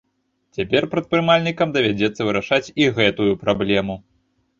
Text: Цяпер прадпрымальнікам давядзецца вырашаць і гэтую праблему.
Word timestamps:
Цяпер 0.59 0.85
прадпрымальнікам 0.93 1.73
давядзецца 1.75 2.21
вырашаць 2.29 2.71
і 2.85 2.87
гэтую 2.97 3.29
праблему. 3.45 3.99